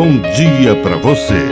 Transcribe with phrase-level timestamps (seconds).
[0.00, 1.44] bom dia para você.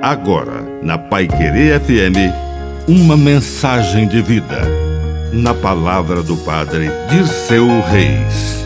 [0.00, 4.60] Agora, na Pai Querer FM, uma mensagem de vida.
[5.32, 8.64] Na palavra do Padre de seu Reis.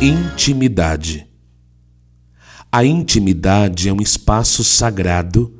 [0.00, 1.28] Intimidade.
[2.72, 5.54] A intimidade é um espaço sagrado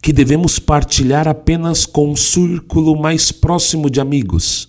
[0.00, 4.67] que devemos partilhar apenas com um círculo mais próximo de amigos.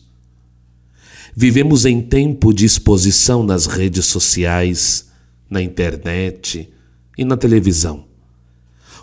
[1.41, 5.07] Vivemos em tempo de exposição nas redes sociais,
[5.49, 6.70] na internet
[7.17, 8.03] e na televisão.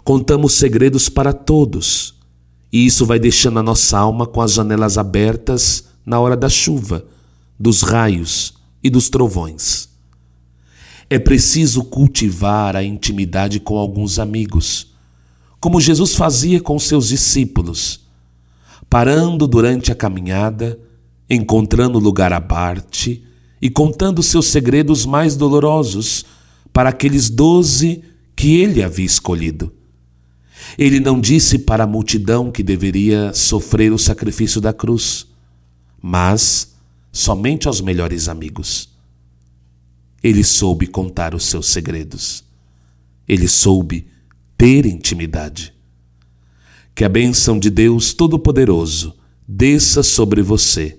[0.04, 2.14] Contamos segredos para todos,
[2.70, 7.06] e isso vai deixando a nossa alma com as janelas abertas na hora da chuva,
[7.58, 8.52] dos raios
[8.84, 9.88] e dos trovões.
[11.08, 14.94] É preciso cultivar a intimidade com alguns amigos,
[15.58, 18.06] como Jesus fazia com seus discípulos,
[18.91, 20.78] parando durante a caminhada,
[21.28, 23.24] encontrando lugar à parte
[23.60, 26.24] e contando seus segredos mais dolorosos
[26.72, 28.02] para aqueles doze
[28.34, 29.72] que ele havia escolhido.
[30.78, 35.27] Ele não disse para a multidão que deveria sofrer o sacrifício da cruz,
[36.02, 36.74] mas
[37.12, 38.90] somente aos melhores amigos.
[40.22, 42.44] Ele soube contar os seus segredos.
[43.28, 44.06] Ele soube
[44.56, 45.72] ter intimidade.
[46.94, 49.14] Que a bênção de Deus Todo-Poderoso
[49.46, 50.98] desça sobre você,